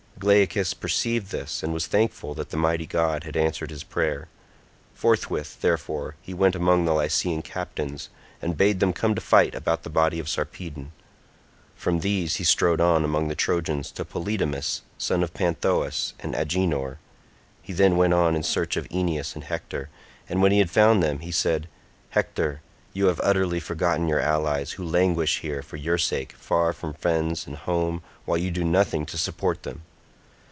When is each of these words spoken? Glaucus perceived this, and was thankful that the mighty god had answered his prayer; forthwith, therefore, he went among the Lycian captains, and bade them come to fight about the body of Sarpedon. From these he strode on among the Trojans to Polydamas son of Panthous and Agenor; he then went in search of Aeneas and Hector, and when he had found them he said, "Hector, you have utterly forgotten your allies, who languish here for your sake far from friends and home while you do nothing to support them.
Glaucus 0.21 0.75
perceived 0.75 1.31
this, 1.31 1.63
and 1.63 1.73
was 1.73 1.87
thankful 1.87 2.35
that 2.35 2.51
the 2.51 2.55
mighty 2.57 2.85
god 2.85 3.23
had 3.23 3.35
answered 3.35 3.71
his 3.71 3.83
prayer; 3.83 4.27
forthwith, 4.93 5.59
therefore, 5.61 6.13
he 6.21 6.31
went 6.31 6.53
among 6.53 6.85
the 6.85 6.93
Lycian 6.93 7.41
captains, 7.41 8.09
and 8.39 8.55
bade 8.55 8.79
them 8.79 8.93
come 8.93 9.15
to 9.15 9.19
fight 9.21 9.55
about 9.55 9.81
the 9.81 9.89
body 9.89 10.19
of 10.19 10.29
Sarpedon. 10.29 10.91
From 11.75 12.01
these 12.01 12.35
he 12.35 12.43
strode 12.43 12.79
on 12.79 13.03
among 13.03 13.29
the 13.29 13.35
Trojans 13.35 13.89
to 13.93 14.05
Polydamas 14.05 14.83
son 14.99 15.23
of 15.23 15.33
Panthous 15.33 16.13
and 16.19 16.35
Agenor; 16.35 16.99
he 17.63 17.73
then 17.73 17.97
went 17.97 18.13
in 18.13 18.43
search 18.43 18.77
of 18.77 18.85
Aeneas 18.91 19.33
and 19.33 19.45
Hector, 19.45 19.89
and 20.29 20.39
when 20.39 20.51
he 20.51 20.59
had 20.59 20.69
found 20.69 21.01
them 21.01 21.21
he 21.21 21.31
said, 21.31 21.67
"Hector, 22.11 22.61
you 22.93 23.07
have 23.07 23.19
utterly 23.23 23.59
forgotten 23.59 24.07
your 24.07 24.19
allies, 24.19 24.73
who 24.73 24.85
languish 24.85 25.39
here 25.39 25.63
for 25.63 25.77
your 25.77 25.97
sake 25.97 26.33
far 26.33 26.73
from 26.73 26.93
friends 26.93 27.47
and 27.47 27.55
home 27.55 28.03
while 28.25 28.37
you 28.37 28.51
do 28.51 28.63
nothing 28.63 29.03
to 29.07 29.17
support 29.17 29.63
them. 29.63 29.81